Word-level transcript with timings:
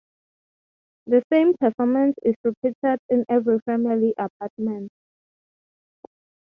The 1.05 1.21
same 1.31 1.53
performance 1.59 2.15
is 2.25 2.33
repeated 2.43 2.97
in 3.09 3.23
every 3.29 3.59
family 3.67 4.15
apartment. 4.17 4.89